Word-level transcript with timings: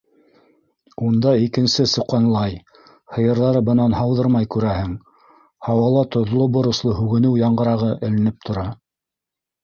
Унда 1.07 1.31
икенсе 1.47 1.83
суҡанлай, 1.89 2.55
һыйырҙары 3.17 3.61
бынан 3.67 3.93
һауҙырмай, 3.97 4.47
күрәһең, 4.55 4.95
һауала 5.67 6.01
тоҙло-боросло 6.15 6.95
һүгенеү 7.01 7.35
яңғырағы 7.43 7.91
эленеп 8.09 8.49
тора. 8.49 8.65